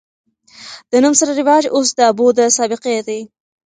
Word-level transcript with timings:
د 0.91 0.93
نوم 1.03 1.13
سره 1.19 1.31
رواج 1.39 1.63
اوس 1.75 1.89
د 1.95 1.99
ابو 2.11 2.27
د 2.37 2.39
سابقې 2.57 2.95
دے 3.07 3.19